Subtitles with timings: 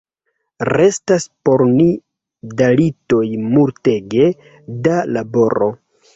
[0.71, 1.85] Restas por ni
[2.63, 3.21] dalitoj
[3.53, 4.33] multege
[4.89, 5.71] da laboro.